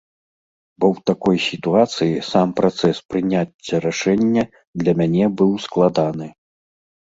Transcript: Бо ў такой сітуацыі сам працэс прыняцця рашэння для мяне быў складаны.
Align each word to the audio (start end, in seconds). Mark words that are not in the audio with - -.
Бо 0.83 0.87
ў 0.93 0.97
такой 1.09 1.37
сітуацыі 1.47 2.23
сам 2.29 2.47
працэс 2.61 3.01
прыняцця 3.11 3.75
рашэння 3.85 4.43
для 4.81 4.97
мяне 5.03 5.25
быў 5.43 5.51
складаны. 5.69 6.27